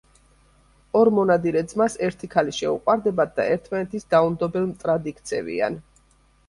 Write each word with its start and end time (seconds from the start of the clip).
ორ 0.99 1.11
მონადირე 1.17 1.63
ძმას 1.73 1.97
ერთი 2.09 2.31
ქალი 2.37 2.57
შეუყვარდებათ 2.61 3.37
და 3.39 3.47
ერთმანეთის 3.59 4.11
დაუნდობელ 4.17 4.69
მტრად 4.75 5.11
იქცევიან. 5.15 5.81